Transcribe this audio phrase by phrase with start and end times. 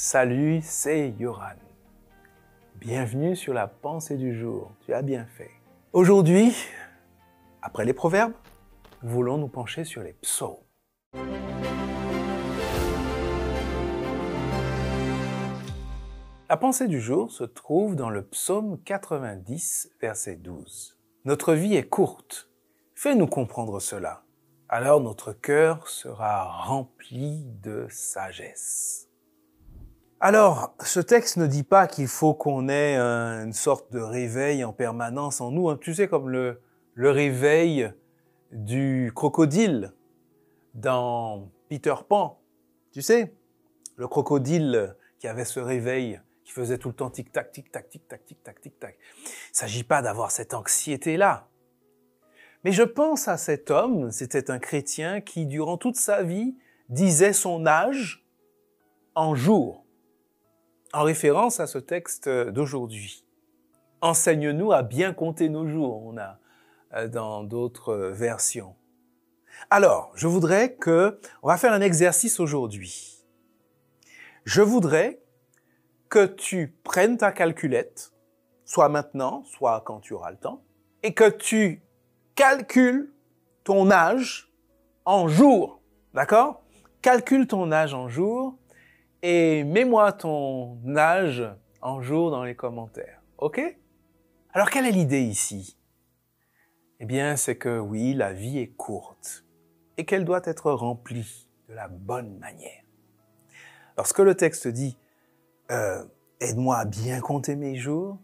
[0.00, 1.56] Salut, c'est Yoran.
[2.76, 4.70] Bienvenue sur la pensée du jour.
[4.86, 5.50] Tu as bien fait.
[5.92, 6.54] Aujourd'hui,
[7.62, 8.34] après les proverbes,
[9.02, 10.54] voulons nous pencher sur les psaumes.
[16.48, 20.96] La pensée du jour se trouve dans le psaume 90, verset 12.
[21.24, 22.48] Notre vie est courte.
[22.94, 24.22] Fais-nous comprendre cela.
[24.68, 29.07] Alors notre cœur sera rempli de sagesse.
[30.20, 34.72] Alors, ce texte ne dit pas qu'il faut qu'on ait une sorte de réveil en
[34.72, 35.68] permanence en nous.
[35.68, 35.78] Hein.
[35.80, 36.60] Tu sais, comme le,
[36.94, 37.92] le réveil
[38.50, 39.92] du crocodile
[40.74, 42.40] dans Peter Pan.
[42.90, 43.32] Tu sais,
[43.94, 48.60] le crocodile qui avait ce réveil qui faisait tout le temps tic-tac, tic-tac, tic-tac, tic-tac,
[48.60, 48.98] tic-tac.
[48.98, 51.48] Il ne s'agit pas d'avoir cette anxiété-là.
[52.64, 56.56] Mais je pense à cet homme, c'était un chrétien qui, durant toute sa vie,
[56.88, 58.26] disait son âge
[59.14, 59.84] en jours,
[60.92, 63.24] en référence à ce texte d'aujourd'hui.
[64.00, 66.38] Enseigne-nous à bien compter nos jours, on a
[66.94, 68.74] euh, dans d'autres versions.
[69.70, 73.24] Alors, je voudrais que, on va faire un exercice aujourd'hui.
[74.44, 75.20] Je voudrais
[76.08, 78.12] que tu prennes ta calculette,
[78.64, 80.62] soit maintenant, soit quand tu auras le temps,
[81.02, 81.82] et que tu
[82.34, 83.12] calcules
[83.64, 84.50] ton âge
[85.04, 85.82] en jours.
[86.14, 86.62] D'accord?
[87.02, 88.56] Calcule ton âge en jours
[89.22, 91.44] et mets-moi ton âge
[91.80, 93.22] en jours dans les commentaires.
[93.38, 93.60] OK?
[94.52, 95.76] Alors, quelle est l'idée ici?
[97.00, 99.44] Eh bien, c'est que oui, la vie est courte
[99.96, 102.82] et qu'elle doit être remplie de la bonne manière.
[103.96, 104.96] Lorsque le texte dit
[105.70, 106.04] euh,
[106.40, 108.18] aide-moi à bien compter mes jours,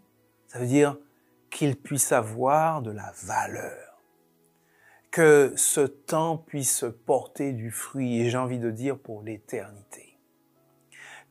[0.46, 0.96] ça veut dire
[1.50, 4.00] qu'il puisse avoir de la valeur,
[5.10, 10.03] que ce temps puisse porter du fruit, et j'ai envie de dire pour l'éternité,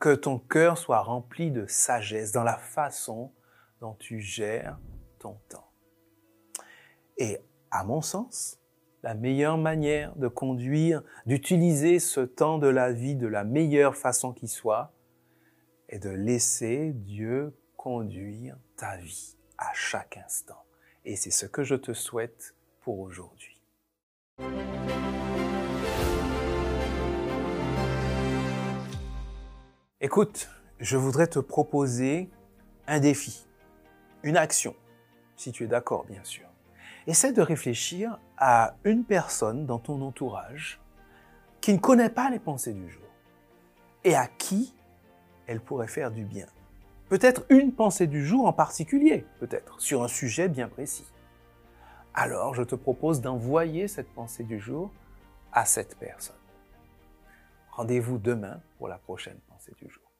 [0.04, 3.32] que ton cœur soit rempli de sagesse dans la façon
[3.80, 4.78] dont tu gères
[5.18, 5.72] ton temps.
[7.16, 7.38] Et
[7.72, 8.60] à mon sens,
[9.02, 14.34] la meilleure manière de conduire, d'utiliser ce temps de la vie de la meilleure façon
[14.34, 14.92] qui soit,
[15.88, 20.66] et de laisser Dieu conduire ta vie à chaque instant.
[21.06, 23.64] Et c'est ce que je te souhaite pour aujourd'hui.
[30.06, 30.50] Écoute,
[30.82, 32.30] je voudrais te proposer
[32.88, 33.48] un défi,
[34.24, 34.76] une action,
[35.38, 36.46] si tu es d'accord bien sûr.
[37.08, 40.82] Essaie de réfléchir à une personne dans ton entourage
[41.62, 43.08] qui ne connaît pas les pensées du jour
[44.04, 44.76] et à qui
[45.48, 46.48] elle pourrait faire du bien.
[47.08, 51.08] Peut-être une pensée du jour en particulier, peut-être, sur un sujet bien précis.
[52.14, 54.92] Alors, je te propose d'envoyer cette pensée du jour
[55.54, 56.43] à cette personne.
[57.76, 60.13] Rendez-vous demain pour la prochaine pensée du jour.